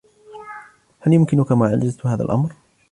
[0.99, 2.53] هل يمكنك معالجة هذا الامر؟